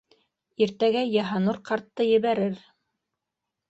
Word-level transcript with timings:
Иртәгә 0.65 1.05
Йыһанур 1.17 1.61
ҡартты 1.71 2.11
ебәрер. 2.11 2.61